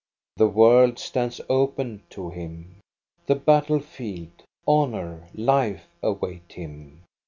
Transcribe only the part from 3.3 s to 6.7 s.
battle field, honor, life, await